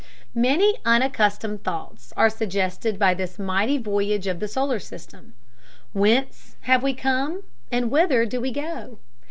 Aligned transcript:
Many 0.33 0.79
unaccustomed 0.83 1.63
thoughts 1.63 2.11
are 2.17 2.31
suggested 2.31 2.97
by 2.97 3.13
this 3.13 3.37
mighty 3.37 3.77
voyage 3.77 4.25
of 4.25 4.39
the 4.39 4.47
solar 4.47 4.79
system. 4.79 5.35
Whence 5.93 6.55
have 6.61 6.81
we 6.81 6.95
come, 6.95 7.43
and 7.71 7.91
whither 7.91 8.25
do 8.25 8.41
we 8.41 8.49
go? 8.51 8.97